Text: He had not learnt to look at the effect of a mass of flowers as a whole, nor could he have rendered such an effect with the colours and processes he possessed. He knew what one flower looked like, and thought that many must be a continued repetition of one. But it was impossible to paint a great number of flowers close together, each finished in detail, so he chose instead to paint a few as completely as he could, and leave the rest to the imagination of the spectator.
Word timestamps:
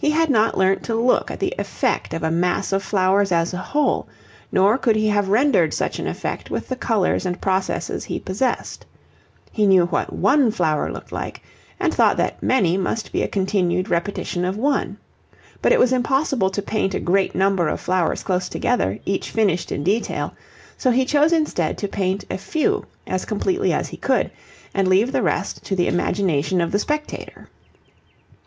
He 0.00 0.10
had 0.10 0.30
not 0.30 0.56
learnt 0.56 0.82
to 0.84 0.94
look 0.94 1.30
at 1.30 1.38
the 1.38 1.54
effect 1.58 2.14
of 2.14 2.22
a 2.22 2.30
mass 2.30 2.72
of 2.72 2.82
flowers 2.82 3.30
as 3.30 3.52
a 3.52 3.58
whole, 3.58 4.08
nor 4.50 4.78
could 4.78 4.96
he 4.96 5.06
have 5.08 5.28
rendered 5.28 5.74
such 5.74 5.98
an 5.98 6.06
effect 6.06 6.50
with 6.50 6.66
the 6.66 6.76
colours 6.76 7.26
and 7.26 7.42
processes 7.42 8.02
he 8.04 8.18
possessed. 8.18 8.86
He 9.52 9.66
knew 9.66 9.84
what 9.84 10.14
one 10.14 10.50
flower 10.50 10.90
looked 10.90 11.12
like, 11.12 11.42
and 11.78 11.92
thought 11.92 12.16
that 12.16 12.42
many 12.42 12.78
must 12.78 13.12
be 13.12 13.20
a 13.22 13.28
continued 13.28 13.90
repetition 13.90 14.46
of 14.46 14.56
one. 14.56 14.96
But 15.60 15.72
it 15.72 15.78
was 15.78 15.92
impossible 15.92 16.48
to 16.48 16.62
paint 16.62 16.94
a 16.94 16.98
great 16.98 17.34
number 17.34 17.68
of 17.68 17.78
flowers 17.78 18.22
close 18.22 18.48
together, 18.48 18.98
each 19.04 19.30
finished 19.30 19.70
in 19.70 19.84
detail, 19.84 20.32
so 20.78 20.90
he 20.90 21.04
chose 21.04 21.34
instead 21.34 21.76
to 21.76 21.86
paint 21.86 22.24
a 22.30 22.38
few 22.38 22.86
as 23.06 23.26
completely 23.26 23.74
as 23.74 23.88
he 23.88 23.98
could, 23.98 24.30
and 24.72 24.88
leave 24.88 25.12
the 25.12 25.20
rest 25.20 25.62
to 25.64 25.76
the 25.76 25.86
imagination 25.86 26.62
of 26.62 26.72
the 26.72 26.78
spectator. 26.78 27.50